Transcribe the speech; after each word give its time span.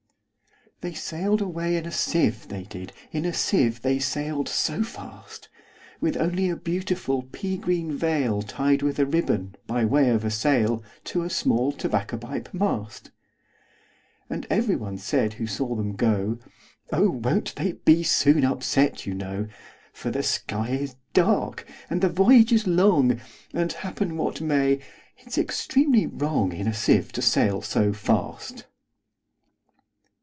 They 0.83 0.95
sail'd 0.95 1.41
away 1.41 1.77
in 1.77 1.85
a 1.85 1.91
sieve, 1.91 2.47
they 2.47 2.63
did, 2.63 2.91
In 3.11 3.23
a 3.23 3.33
sieve 3.33 3.83
they 3.83 3.99
sail'd 3.99 4.49
so 4.49 4.81
fast, 4.81 5.47
With 5.99 6.17
only 6.17 6.49
a 6.49 6.55
beautiful 6.55 7.21
pea 7.21 7.57
green 7.59 7.95
veilTied 7.95 8.81
with 8.81 8.97
a 8.97 9.05
ribbon, 9.05 9.55
by 9.67 9.85
way 9.85 10.09
of 10.09 10.25
a 10.25 10.31
sail, 10.31 10.83
To 11.03 11.21
a 11.21 11.29
small 11.29 11.71
tobacco 11.71 12.17
pipe 12.17 12.51
mast. 12.51 13.11
And 14.27 14.47
every 14.49 14.75
one 14.75 14.97
said 14.97 15.33
who 15.33 15.45
saw 15.45 15.75
them 15.75 15.93
go,"Oh! 15.95 17.11
won't 17.11 17.53
they 17.57 17.73
be 17.73 18.01
soon 18.01 18.43
upset, 18.43 19.05
you 19.05 19.13
know:For 19.13 20.09
the 20.09 20.23
sky 20.23 20.69
is 20.69 20.95
dark, 21.13 21.63
and 21.91 22.01
the 22.01 22.09
voyage 22.09 22.51
is 22.51 22.65
long; 22.65 23.21
And, 23.53 23.71
happen 23.71 24.17
what 24.17 24.41
may, 24.41 24.81
it 25.19 25.31
's 25.33 25.37
extremely 25.37 26.07
wrongIn 26.07 26.67
a 26.67 26.73
sieve 26.73 27.11
to 27.11 27.21
sail 27.21 27.61
so 27.61 27.93
fast." 27.93 28.65